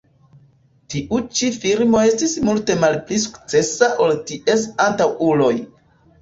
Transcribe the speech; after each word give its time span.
Tiu 0.93 1.17
ĉi 1.39 1.49
filmo 1.57 2.01
estis 2.11 2.33
multe 2.47 2.77
malpli 2.85 3.19
sukcesa 3.25 3.91
ol 4.07 4.15
ties 4.33 4.65
antaŭuloj. 4.89 5.53